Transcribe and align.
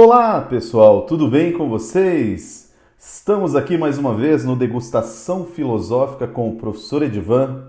Olá, 0.00 0.40
pessoal, 0.42 1.02
tudo 1.02 1.26
bem 1.26 1.50
com 1.50 1.68
vocês? 1.68 2.72
Estamos 2.96 3.56
aqui 3.56 3.76
mais 3.76 3.98
uma 3.98 4.14
vez 4.14 4.44
no 4.44 4.54
Degustação 4.54 5.44
Filosófica 5.44 6.28
com 6.28 6.50
o 6.50 6.54
professor 6.54 7.02
Edivan 7.02 7.64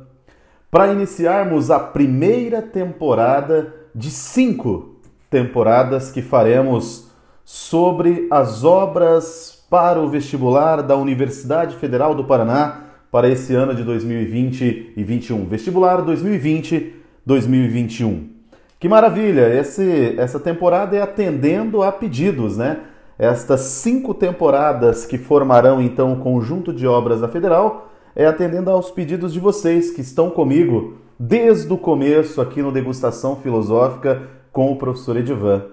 para 0.69 0.93
iniciarmos 0.93 1.71
a 1.71 1.79
primeira 1.79 2.61
temporada 2.61 3.73
de 3.95 4.11
cinco 4.11 4.99
temporadas 5.27 6.11
que 6.11 6.21
faremos 6.21 7.09
sobre 7.43 8.27
as 8.29 8.63
obras 8.63 9.65
para 9.67 9.99
o 9.99 10.07
vestibular 10.07 10.83
da 10.83 10.95
Universidade 10.95 11.77
Federal 11.77 12.13
do 12.13 12.25
Paraná 12.25 12.81
para 13.11 13.27
esse 13.27 13.55
ano 13.55 13.73
de 13.73 13.83
2020 13.83 14.91
e 14.95 15.03
2021. 15.03 15.47
Vestibular 15.47 16.05
2020-2021. 16.05 18.38
Que 18.79 18.87
maravilha! 18.87 19.53
Esse, 19.53 20.15
essa 20.17 20.39
temporada 20.39 20.95
é 20.95 21.01
atendendo 21.01 21.83
a 21.83 21.91
pedidos, 21.91 22.55
né? 22.55 22.79
Estas 23.17 23.59
cinco 23.59 24.13
temporadas 24.13 25.05
que 25.05 25.17
formarão 25.17 25.81
então 25.81 26.13
o 26.13 26.19
conjunto 26.21 26.71
de 26.71 26.87
obras 26.87 27.19
da 27.19 27.27
Federal 27.27 27.89
é 28.15 28.25
atendendo 28.25 28.69
aos 28.69 28.89
pedidos 28.89 29.33
de 29.33 29.39
vocês 29.39 29.91
que 29.91 29.99
estão 29.99 30.29
comigo 30.29 30.93
desde 31.19 31.73
o 31.73 31.77
começo 31.77 32.39
aqui 32.39 32.61
no 32.61 32.71
Degustação 32.71 33.35
Filosófica 33.35 34.29
com 34.49 34.71
o 34.71 34.77
professor 34.77 35.17
Edivan. 35.17 35.65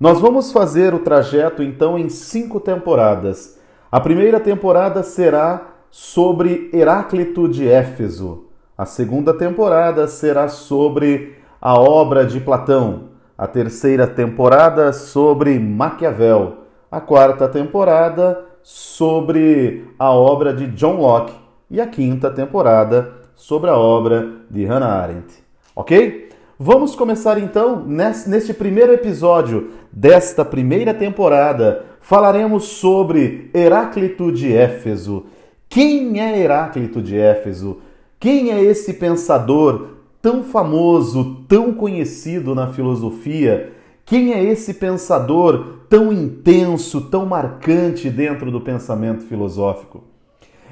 Nós 0.00 0.18
vamos 0.18 0.50
fazer 0.50 0.94
o 0.94 1.00
trajeto 1.00 1.62
então 1.62 1.98
em 1.98 2.08
cinco 2.08 2.58
temporadas. 2.58 3.58
A 3.90 4.00
primeira 4.00 4.40
temporada 4.40 5.02
será 5.02 5.74
sobre 5.90 6.70
Heráclito 6.72 7.46
de 7.46 7.68
Éfeso. 7.68 8.46
A 8.76 8.86
segunda 8.86 9.34
temporada 9.34 10.08
será 10.08 10.48
sobre 10.48 11.41
a 11.62 11.78
obra 11.78 12.26
de 12.26 12.40
Platão, 12.40 13.10
a 13.38 13.46
terceira 13.46 14.04
temporada 14.04 14.92
sobre 14.92 15.60
Maquiavel, 15.60 16.54
a 16.90 17.00
quarta 17.00 17.46
temporada 17.46 18.44
sobre 18.64 19.84
a 19.96 20.10
obra 20.10 20.52
de 20.52 20.66
John 20.66 20.96
Locke 20.96 21.32
e 21.70 21.80
a 21.80 21.86
quinta 21.86 22.32
temporada 22.32 23.12
sobre 23.36 23.70
a 23.70 23.76
obra 23.76 24.28
de 24.50 24.64
Hannah 24.64 25.02
Arendt. 25.04 25.34
Ok? 25.76 26.30
Vamos 26.58 26.96
começar 26.96 27.38
então 27.38 27.84
neste 27.86 28.52
primeiro 28.52 28.92
episódio 28.92 29.70
desta 29.92 30.44
primeira 30.44 30.92
temporada. 30.92 31.84
Falaremos 32.00 32.64
sobre 32.64 33.52
Heráclito 33.54 34.32
de 34.32 34.52
Éfeso. 34.52 35.26
Quem 35.68 36.20
é 36.20 36.40
Heráclito 36.40 37.00
de 37.00 37.16
Éfeso? 37.16 37.78
Quem 38.18 38.50
é 38.50 38.60
esse 38.60 38.94
pensador 38.94 39.91
tão 40.22 40.44
famoso, 40.44 41.44
tão 41.48 41.74
conhecido 41.74 42.54
na 42.54 42.68
filosofia? 42.68 43.72
Quem 44.06 44.32
é 44.32 44.42
esse 44.42 44.74
pensador 44.74 45.80
tão 45.88 46.12
intenso, 46.12 47.00
tão 47.02 47.26
marcante 47.26 48.08
dentro 48.08 48.50
do 48.50 48.60
pensamento 48.60 49.24
filosófico? 49.24 50.04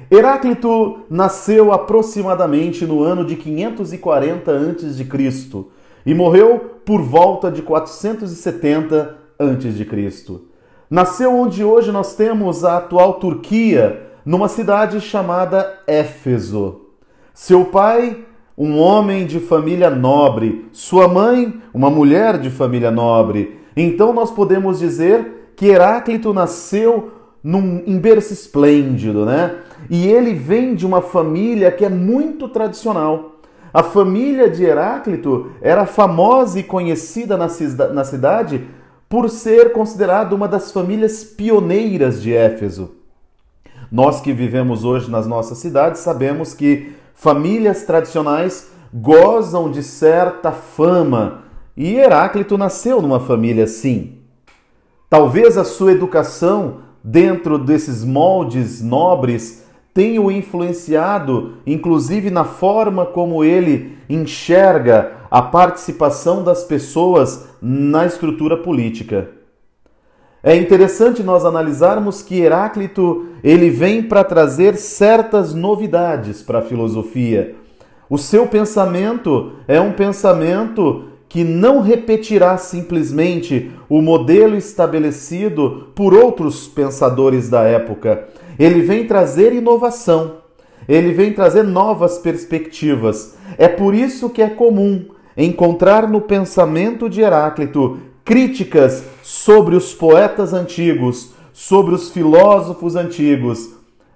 Heráclito 0.09 0.99
nasceu 1.09 1.71
aproximadamente 1.71 2.85
no 2.85 3.03
ano 3.03 3.23
de 3.23 3.35
540 3.35 4.51
a.C. 4.51 5.65
e 6.05 6.13
morreu 6.13 6.79
por 6.85 7.01
volta 7.01 7.51
de 7.51 7.61
470 7.61 9.17
a.C. 9.37 10.39
Nasceu 10.89 11.33
onde 11.33 11.63
hoje 11.63 11.91
nós 11.91 12.15
temos 12.15 12.65
a 12.65 12.77
atual 12.77 13.13
Turquia, 13.15 14.07
numa 14.25 14.47
cidade 14.47 14.99
chamada 14.99 15.79
Éfeso. 15.87 16.81
Seu 17.33 17.65
pai 17.65 18.25
um 18.63 18.77
homem 18.77 19.25
de 19.25 19.39
família 19.39 19.89
nobre, 19.89 20.69
sua 20.71 21.07
mãe, 21.07 21.59
uma 21.73 21.89
mulher 21.89 22.37
de 22.37 22.51
família 22.51 22.91
nobre. 22.91 23.59
Então 23.75 24.13
nós 24.13 24.29
podemos 24.29 24.77
dizer 24.77 25.53
que 25.55 25.65
Heráclito 25.65 26.31
nasceu 26.31 27.11
num, 27.43 27.81
em 27.87 27.97
berço 27.97 28.31
esplêndido, 28.31 29.25
né? 29.25 29.55
E 29.89 30.05
ele 30.05 30.35
vem 30.35 30.75
de 30.75 30.85
uma 30.85 31.01
família 31.01 31.71
que 31.71 31.83
é 31.83 31.89
muito 31.89 32.47
tradicional. 32.47 33.39
A 33.73 33.81
família 33.81 34.47
de 34.47 34.63
Heráclito 34.63 35.53
era 35.59 35.87
famosa 35.87 36.59
e 36.59 36.63
conhecida 36.63 37.35
na, 37.35 37.47
na 37.91 38.03
cidade 38.03 38.67
por 39.09 39.27
ser 39.27 39.71
considerada 39.71 40.35
uma 40.35 40.47
das 40.47 40.71
famílias 40.71 41.23
pioneiras 41.23 42.21
de 42.21 42.31
Éfeso. 42.31 42.91
Nós 43.91 44.21
que 44.21 44.31
vivemos 44.31 44.85
hoje 44.85 45.09
nas 45.09 45.25
nossas 45.25 45.57
cidades 45.57 46.01
sabemos 46.01 46.53
que 46.53 47.00
famílias 47.21 47.83
tradicionais 47.83 48.71
gozam 48.91 49.69
de 49.69 49.83
certa 49.83 50.51
fama 50.51 51.43
e 51.77 51.93
Heráclito 51.93 52.57
nasceu 52.57 52.99
numa 52.99 53.19
família 53.19 53.65
assim. 53.65 54.13
Talvez 55.07 55.55
a 55.55 55.63
sua 55.63 55.91
educação 55.91 56.77
dentro 57.03 57.59
desses 57.59 58.03
moldes 58.03 58.81
nobres 58.81 59.63
tenha 59.93 60.19
o 60.19 60.31
influenciado, 60.31 61.57
inclusive 61.63 62.31
na 62.31 62.43
forma 62.43 63.05
como 63.05 63.43
ele 63.43 63.99
enxerga 64.09 65.11
a 65.29 65.43
participação 65.43 66.43
das 66.43 66.63
pessoas 66.63 67.49
na 67.61 68.03
estrutura 68.03 68.57
política. 68.57 69.29
É 70.43 70.55
interessante 70.55 71.21
nós 71.21 71.45
analisarmos 71.45 72.23
que 72.23 72.41
Heráclito 72.41 73.27
ele 73.43 73.69
vem 73.69 74.01
para 74.01 74.23
trazer 74.23 74.75
certas 74.75 75.53
novidades 75.53 76.41
para 76.41 76.59
a 76.59 76.63
filosofia. 76.63 77.55
O 78.09 78.17
seu 78.17 78.47
pensamento 78.47 79.53
é 79.67 79.79
um 79.79 79.91
pensamento 79.91 81.05
que 81.29 81.43
não 81.43 81.79
repetirá 81.79 82.57
simplesmente 82.57 83.71
o 83.87 84.01
modelo 84.01 84.57
estabelecido 84.57 85.89
por 85.93 86.13
outros 86.13 86.67
pensadores 86.67 87.47
da 87.47 87.61
época. 87.61 88.27
Ele 88.57 88.81
vem 88.81 89.05
trazer 89.05 89.53
inovação, 89.53 90.37
ele 90.89 91.13
vem 91.13 91.31
trazer 91.31 91.63
novas 91.63 92.17
perspectivas. 92.17 93.37
É 93.57 93.67
por 93.67 93.93
isso 93.93 94.29
que 94.29 94.41
é 94.41 94.49
comum 94.49 95.05
encontrar 95.37 96.09
no 96.09 96.19
pensamento 96.19 97.07
de 97.07 97.21
Heráclito 97.21 97.97
críticas 98.23 99.03
sobre 99.23 99.75
os 99.75 99.93
poetas 99.93 100.53
antigos, 100.53 101.31
sobre 101.53 101.93
os 101.95 102.09
filósofos 102.09 102.95
antigos 102.95 103.69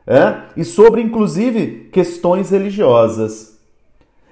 é? 0.05 0.35
e 0.55 0.63
sobre, 0.63 1.01
inclusive, 1.01 1.89
questões 1.91 2.49
religiosas. 2.49 3.57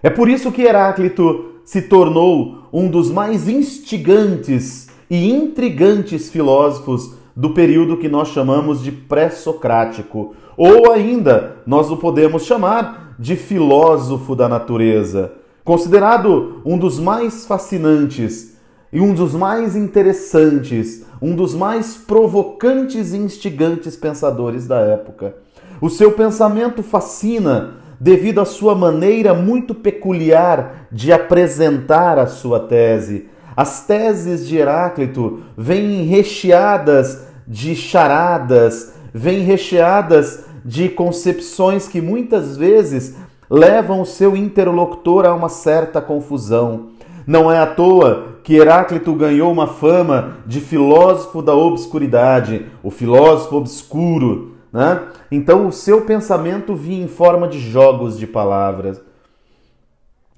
É 0.01 0.09
por 0.09 0.29
isso 0.29 0.51
que 0.51 0.61
Heráclito 0.61 1.53
se 1.65 1.83
tornou 1.83 2.67
um 2.71 2.89
dos 2.89 3.09
mais 3.09 3.47
instigantes 3.47 4.89
e 5.09 5.31
intrigantes 5.31 6.29
filósofos 6.29 7.15
do 7.35 7.51
período 7.51 7.97
que 7.97 8.09
nós 8.09 8.29
chamamos 8.29 8.83
de 8.83 8.91
pré-socrático, 8.91 10.35
ou 10.55 10.91
ainda 10.91 11.57
nós 11.65 11.89
o 11.89 11.97
podemos 11.97 12.45
chamar 12.45 13.15
de 13.17 13.35
filósofo 13.35 14.35
da 14.35 14.47
natureza, 14.47 15.31
considerado 15.63 16.61
um 16.65 16.77
dos 16.77 16.99
mais 16.99 17.45
fascinantes 17.45 18.52
e 18.93 19.01
um 19.01 19.11
dos 19.11 19.33
mais 19.33 19.75
interessantes, 19.75 21.03
um 21.19 21.35
dos 21.35 21.55
mais 21.55 21.97
provocantes 21.97 23.11
e 23.11 23.17
instigantes 23.17 23.97
pensadores 23.97 24.67
da 24.67 24.79
época. 24.79 25.35
O 25.81 25.89
seu 25.89 26.11
pensamento 26.11 26.83
fascina 26.83 27.77
devido 27.99 28.39
à 28.39 28.45
sua 28.45 28.75
maneira 28.75 29.33
muito 29.33 29.73
peculiar 29.73 30.87
de 30.91 31.11
apresentar 31.11 32.19
a 32.19 32.27
sua 32.27 32.59
tese. 32.59 33.27
As 33.57 33.85
teses 33.85 34.47
de 34.47 34.57
Heráclito 34.57 35.41
vêm 35.57 36.03
recheadas 36.03 37.25
de 37.47 37.75
charadas, 37.75 38.93
vêm 39.11 39.39
recheadas 39.39 40.45
de 40.63 40.87
concepções 40.87 41.87
que 41.87 41.99
muitas 41.99 42.55
vezes 42.55 43.15
levam 43.49 44.01
o 44.01 44.05
seu 44.05 44.35
interlocutor 44.37 45.25
a 45.25 45.33
uma 45.33 45.49
certa 45.49 45.99
confusão. 45.99 46.89
Não 47.25 47.51
é 47.51 47.57
à 47.57 47.65
toa 47.65 48.32
que 48.43 48.55
Heráclito 48.55 49.13
ganhou 49.13 49.51
uma 49.51 49.67
fama 49.67 50.37
de 50.45 50.59
filósofo 50.59 51.41
da 51.41 51.55
obscuridade, 51.55 52.65
o 52.83 52.91
filósofo 52.91 53.55
obscuro. 53.55 54.55
Né? 54.71 55.01
Então 55.31 55.67
o 55.67 55.71
seu 55.71 56.01
pensamento 56.01 56.75
vinha 56.75 57.05
em 57.05 57.07
forma 57.07 57.47
de 57.47 57.59
jogos 57.59 58.19
de 58.19 58.27
palavras. 58.27 59.01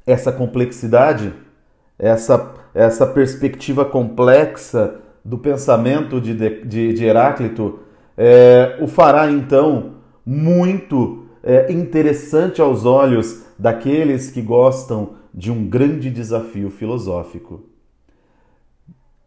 Essa 0.06 0.32
complexidade, 0.32 1.34
essa, 1.98 2.54
essa 2.74 3.08
perspectiva 3.08 3.84
complexa 3.84 4.96
do 5.24 5.38
pensamento 5.40 6.22
de, 6.22 6.36
de, 6.64 6.94
de 6.94 7.04
Heráclito 7.04 7.80
é, 8.16 8.78
o 8.80 8.88
fará 8.88 9.30
então 9.32 9.96
muito 10.26 11.26
é, 11.44 11.72
interessante 11.72 12.62
aos 12.62 12.86
olhos 12.86 13.44
daqueles 13.58 14.30
que 14.30 14.42
gostam 14.42 15.16
de 15.34 15.52
um 15.52 15.68
grande 15.68 16.10
desafio 16.10 16.70
filosófico. 16.70 17.75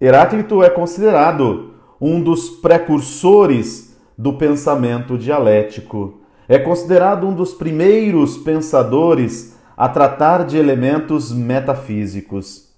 Heráclito 0.00 0.62
é 0.62 0.70
considerado 0.70 1.74
um 2.00 2.22
dos 2.22 2.50
precursores 2.50 3.96
do 4.16 4.32
pensamento 4.32 5.18
dialético. 5.18 6.20
É 6.48 6.56
considerado 6.56 7.26
um 7.26 7.34
dos 7.34 7.52
primeiros 7.52 8.36
pensadores 8.38 9.56
a 9.76 9.88
tratar 9.88 10.44
de 10.44 10.56
elementos 10.56 11.32
metafísicos. 11.32 12.68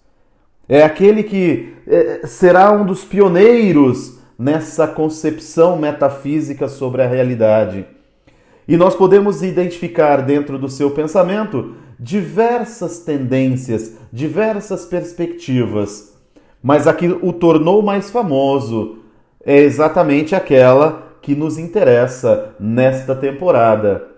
é 0.68 0.82
aquele 0.82 1.22
que 1.22 1.74
é, 1.86 2.26
será 2.26 2.72
um 2.72 2.86
dos 2.86 3.04
pioneiros 3.04 4.18
nessa 4.38 4.86
concepção 4.86 5.76
metafísica 5.76 6.68
sobre 6.68 7.02
a 7.02 7.08
realidade. 7.08 7.84
E 8.66 8.76
nós 8.76 8.94
podemos 8.94 9.42
identificar 9.42 10.18
dentro 10.22 10.58
do 10.58 10.68
seu 10.68 10.92
pensamento 10.92 11.74
diversas 11.98 13.00
tendências, 13.00 13.96
diversas 14.12 14.86
perspectivas. 14.86 16.09
Mas 16.62 16.86
a 16.86 16.92
que 16.92 17.08
o 17.08 17.32
tornou 17.32 17.82
mais 17.82 18.10
famoso 18.10 18.98
é 19.44 19.58
exatamente 19.58 20.34
aquela 20.34 21.14
que 21.22 21.34
nos 21.34 21.58
interessa 21.58 22.54
nesta 22.58 23.14
temporada. 23.14 24.08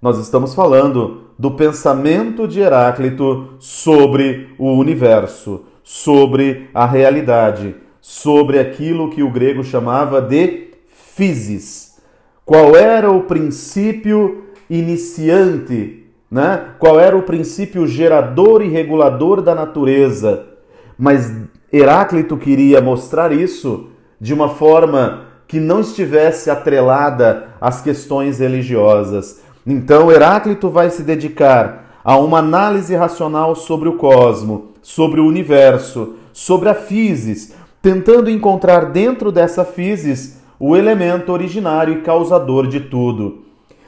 Nós 0.00 0.18
estamos 0.18 0.54
falando 0.54 1.22
do 1.38 1.50
pensamento 1.52 2.46
de 2.48 2.60
Heráclito 2.60 3.54
sobre 3.58 4.54
o 4.58 4.72
universo, 4.72 5.64
sobre 5.82 6.68
a 6.74 6.86
realidade, 6.86 7.76
sobre 8.00 8.58
aquilo 8.58 9.10
que 9.10 9.22
o 9.22 9.30
grego 9.30 9.62
chamava 9.62 10.20
de 10.20 10.70
physis. 10.86 12.00
Qual 12.44 12.74
era 12.74 13.10
o 13.10 13.22
princípio 13.22 14.44
iniciante, 14.68 16.06
né? 16.30 16.70
Qual 16.78 16.98
era 16.98 17.16
o 17.16 17.22
princípio 17.22 17.86
gerador 17.86 18.62
e 18.62 18.68
regulador 18.68 19.40
da 19.42 19.54
natureza? 19.54 20.51
Mas 20.98 21.32
Heráclito 21.72 22.36
queria 22.36 22.80
mostrar 22.80 23.32
isso 23.32 23.88
de 24.20 24.32
uma 24.32 24.48
forma 24.48 25.24
que 25.48 25.58
não 25.58 25.80
estivesse 25.80 26.50
atrelada 26.50 27.48
às 27.60 27.80
questões 27.80 28.38
religiosas. 28.38 29.42
Então 29.66 30.10
Heráclito 30.10 30.70
vai 30.70 30.90
se 30.90 31.02
dedicar 31.02 32.00
a 32.04 32.16
uma 32.16 32.38
análise 32.38 32.94
racional 32.94 33.54
sobre 33.54 33.88
o 33.88 33.96
cosmo, 33.96 34.72
sobre 34.82 35.20
o 35.20 35.26
universo, 35.26 36.14
sobre 36.32 36.68
a 36.68 36.74
physis, 36.74 37.54
tentando 37.80 38.30
encontrar 38.30 38.86
dentro 38.86 39.30
dessa 39.30 39.64
physis 39.64 40.40
o 40.58 40.76
elemento 40.76 41.32
originário 41.32 41.94
e 41.94 42.02
causador 42.02 42.66
de 42.66 42.80
tudo. 42.80 43.44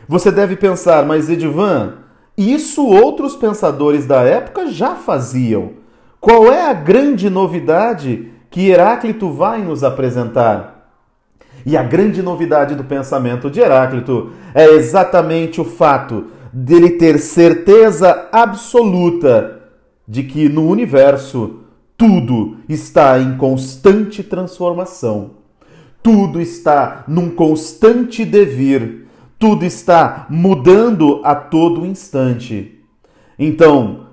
Você 0.08 0.30
deve 0.30 0.56
pensar, 0.56 1.06
mas 1.06 1.30
Edivan, 1.30 1.94
isso 2.36 2.86
outros 2.86 3.36
pensadores 3.36 4.06
da 4.06 4.22
época 4.22 4.66
já 4.66 4.96
faziam. 4.96 5.83
Qual 6.24 6.50
é 6.50 6.70
a 6.70 6.72
grande 6.72 7.28
novidade 7.28 8.30
que 8.48 8.70
Heráclito 8.70 9.30
vai 9.30 9.60
nos 9.60 9.84
apresentar? 9.84 10.90
E 11.66 11.76
a 11.76 11.82
grande 11.82 12.22
novidade 12.22 12.74
do 12.74 12.82
pensamento 12.82 13.50
de 13.50 13.60
Heráclito 13.60 14.30
é 14.54 14.64
exatamente 14.70 15.60
o 15.60 15.66
fato 15.66 16.28
dele 16.50 16.92
ter 16.92 17.18
certeza 17.18 18.26
absoluta 18.32 19.68
de 20.08 20.22
que 20.22 20.48
no 20.48 20.66
universo 20.66 21.58
tudo 21.94 22.56
está 22.70 23.18
em 23.18 23.36
constante 23.36 24.22
transformação. 24.22 25.32
Tudo 26.02 26.40
está 26.40 27.04
num 27.06 27.28
constante 27.28 28.24
devir. 28.24 29.08
Tudo 29.38 29.66
está 29.66 30.24
mudando 30.30 31.20
a 31.22 31.34
todo 31.34 31.84
instante. 31.84 32.82
Então, 33.38 34.06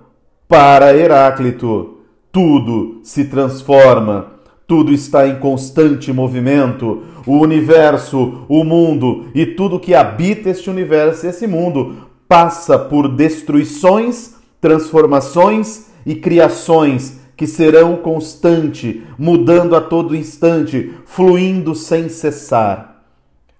para 0.46 0.94
Heráclito, 0.94 2.01
tudo 2.32 3.02
se 3.04 3.26
transforma, 3.26 4.34
tudo 4.66 4.94
está 4.94 5.28
em 5.28 5.40
constante 5.40 6.14
movimento. 6.14 7.04
O 7.26 7.38
universo, 7.40 8.46
o 8.48 8.64
mundo 8.64 9.26
e 9.36 9.46
tudo 9.46 9.80
que 9.80 9.94
habita 9.94 10.50
este 10.50 10.70
universo 10.70 11.28
esse 11.28 11.46
mundo 11.46 12.08
passa 12.28 12.80
por 12.80 13.10
destruições, 13.10 14.36
transformações 14.62 15.88
e 16.06 16.16
criações 16.16 17.20
que 17.36 17.46
serão 17.46 17.98
constante, 17.98 19.04
mudando 19.18 19.76
a 19.76 19.82
todo 19.82 20.16
instante, 20.16 20.94
fluindo 21.06 21.76
sem 21.76 22.08
cessar. 22.08 23.04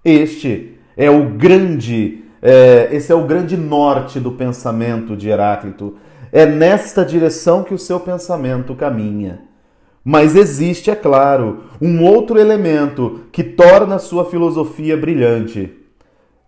Este 0.04 0.78
é 0.96 1.10
o 1.10 1.30
grande, 1.30 2.24
é, 2.40 2.88
esse 2.92 3.12
é 3.12 3.14
o 3.14 3.26
grande 3.26 3.56
norte 3.56 4.18
do 4.18 4.32
pensamento 4.32 5.16
de 5.16 5.28
Heráclito. 5.28 5.96
É 6.32 6.46
nesta 6.46 7.04
direção 7.04 7.62
que 7.62 7.74
o 7.74 7.78
seu 7.78 8.00
pensamento 8.00 8.74
caminha. 8.74 9.42
Mas 10.02 10.34
existe, 10.34 10.90
é 10.90 10.96
claro, 10.96 11.64
um 11.80 12.02
outro 12.02 12.38
elemento 12.38 13.20
que 13.30 13.44
torna 13.44 13.96
a 13.96 14.00
sua 14.00 14.24
filosofia 14.24 14.96
brilhante. 14.96 15.70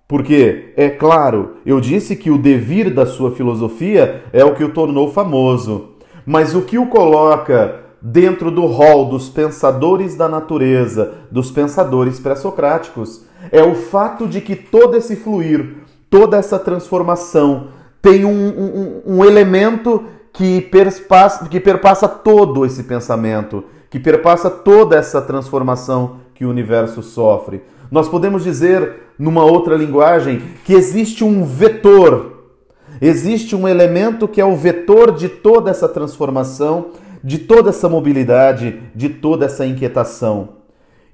Porque, 0.08 0.72
é 0.76 0.88
claro, 0.88 1.58
eu 1.66 1.80
disse 1.80 2.16
que 2.16 2.30
o 2.30 2.38
devir 2.38 2.92
da 2.92 3.04
sua 3.04 3.32
filosofia 3.32 4.22
é 4.32 4.44
o 4.44 4.54
que 4.54 4.64
o 4.64 4.72
tornou 4.72 5.12
famoso. 5.12 5.90
Mas 6.26 6.54
o 6.54 6.62
que 6.62 6.78
o 6.78 6.86
coloca 6.86 7.82
dentro 8.00 8.50
do 8.50 8.66
rol 8.66 9.06
dos 9.06 9.28
pensadores 9.28 10.16
da 10.16 10.28
natureza, 10.28 11.14
dos 11.30 11.50
pensadores 11.50 12.18
pré-socráticos, 12.18 13.26
é 13.52 13.62
o 13.62 13.74
fato 13.74 14.26
de 14.26 14.40
que 14.40 14.56
todo 14.56 14.96
esse 14.96 15.16
fluir, 15.16 15.76
toda 16.10 16.36
essa 16.36 16.58
transformação 16.58 17.68
tem 18.04 18.22
um, 18.26 18.28
um, 18.28 19.02
um 19.06 19.24
elemento 19.24 20.04
que 20.30 20.60
perpassa, 20.60 21.48
que 21.48 21.58
perpassa 21.58 22.06
todo 22.06 22.66
esse 22.66 22.82
pensamento, 22.82 23.64
que 23.88 23.98
perpassa 23.98 24.50
toda 24.50 24.94
essa 24.94 25.22
transformação 25.22 26.16
que 26.34 26.44
o 26.44 26.50
universo 26.50 27.02
sofre. 27.02 27.62
Nós 27.90 28.06
podemos 28.06 28.44
dizer, 28.44 28.96
numa 29.18 29.42
outra 29.42 29.74
linguagem, 29.74 30.42
que 30.66 30.74
existe 30.74 31.24
um 31.24 31.46
vetor, 31.46 32.50
existe 33.00 33.56
um 33.56 33.66
elemento 33.66 34.28
que 34.28 34.40
é 34.40 34.44
o 34.44 34.54
vetor 34.54 35.10
de 35.12 35.30
toda 35.30 35.70
essa 35.70 35.88
transformação, 35.88 36.88
de 37.22 37.38
toda 37.38 37.70
essa 37.70 37.88
mobilidade, 37.88 38.82
de 38.94 39.08
toda 39.08 39.46
essa 39.46 39.64
inquietação. 39.64 40.56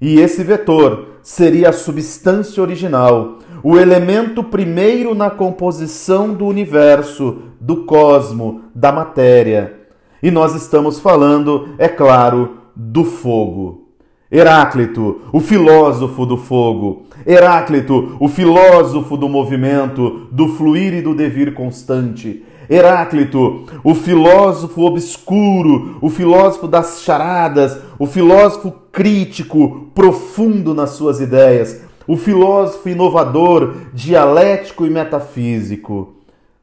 E 0.01 0.19
esse 0.19 0.43
vetor 0.43 1.19
seria 1.23 1.69
a 1.69 1.73
substância 1.73 2.61
original, 2.61 3.37
o 3.63 3.77
elemento 3.77 4.43
primeiro 4.43 5.13
na 5.13 5.29
composição 5.29 6.33
do 6.33 6.45
universo, 6.45 7.37
do 7.59 7.83
cosmo, 7.85 8.61
da 8.73 8.91
matéria. 8.91 9.81
E 10.21 10.29
nós 10.31 10.55
estamos 10.55 10.99
falando, 10.99 11.69
é 11.77 11.87
claro, 11.87 12.57
do 12.75 13.03
fogo. 13.03 13.89
Heráclito, 14.31 15.21
o 15.33 15.39
filósofo 15.39 16.25
do 16.25 16.37
fogo. 16.37 17.03
Heráclito, 17.25 18.15
o 18.19 18.27
filósofo 18.27 19.17
do 19.17 19.27
movimento, 19.27 20.27
do 20.31 20.47
fluir 20.49 20.93
e 20.93 21.01
do 21.01 21.13
devir 21.13 21.53
constante. 21.53 22.43
Heráclito, 22.69 23.65
o 23.83 23.93
filósofo 23.93 24.83
obscuro, 24.83 25.97
o 26.01 26.09
filósofo 26.09 26.67
das 26.67 27.01
charadas, 27.01 27.77
o 27.99 28.07
filósofo 28.07 28.73
crítico, 28.91 29.87
profundo 29.93 30.73
nas 30.73 30.91
suas 30.91 31.19
ideias, 31.19 31.81
o 32.07 32.17
filósofo 32.17 32.89
inovador, 32.89 33.75
dialético 33.93 34.85
e 34.85 34.89
metafísico. 34.89 36.15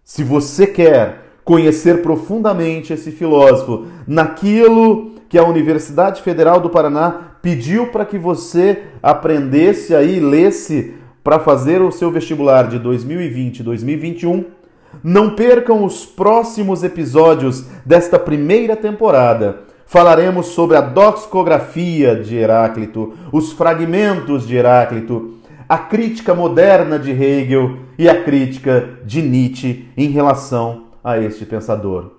Se 0.04 0.25
você 0.25 0.66
quer 0.66 1.25
conhecer 1.45 2.02
profundamente 2.02 2.92
esse 2.92 3.11
filósofo 3.11 3.87
naquilo 4.07 5.12
que 5.28 5.38
a 5.38 5.45
Universidade 5.45 6.23
Federal 6.23 6.61
do 6.61 6.71
Paraná 6.71 7.37
pediu 7.42 7.88
para 7.88 8.04
que 8.04 8.18
você 8.18 8.85
aprendesse 9.02 9.95
aí, 9.95 10.21
lesse 10.21 10.95
para 11.23 11.38
fazer 11.38 11.83
o 11.83 11.92
seu 11.92 12.11
vestibular 12.11 12.68
de 12.68 12.78
2020 12.78 13.62
2021, 13.62 14.45
não 15.02 15.35
percam 15.35 15.85
os 15.85 16.04
próximos 16.07 16.83
episódios 16.83 17.66
desta 17.85 18.18
primeira 18.18 18.75
temporada. 18.75 19.68
Falaremos 19.88 20.49
sobre 20.49 20.76
a 20.76 20.83
doxicografia 20.83 22.14
de 22.14 22.37
Heráclito, 22.37 23.14
os 23.33 23.52
fragmentos 23.52 24.47
de 24.47 24.54
Heráclito, 24.54 25.37
a 25.66 25.78
crítica 25.78 26.35
moderna 26.35 26.99
de 26.99 27.11
Hegel 27.11 27.78
e 27.99 28.07
a 28.07 28.23
crítica 28.23 28.99
de 29.07 29.23
Nietzsche 29.23 29.88
em 29.97 30.11
relação 30.11 30.88
a 31.02 31.16
este 31.18 31.47
pensador. 31.47 32.11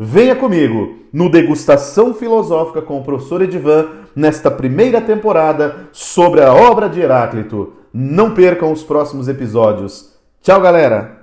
Venha 0.00 0.34
comigo 0.34 1.00
no 1.12 1.30
Degustação 1.30 2.14
Filosófica 2.14 2.80
com 2.80 2.98
o 2.98 3.04
professor 3.04 3.42
Edivan 3.42 3.88
nesta 4.16 4.50
primeira 4.50 4.98
temporada 4.98 5.88
sobre 5.92 6.40
a 6.40 6.54
obra 6.54 6.88
de 6.88 7.02
Heráclito. 7.02 7.74
Não 7.92 8.32
percam 8.32 8.72
os 8.72 8.82
próximos 8.82 9.28
episódios. 9.28 10.14
Tchau, 10.40 10.62
galera! 10.62 11.17